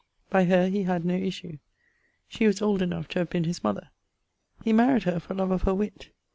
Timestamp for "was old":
2.47-2.81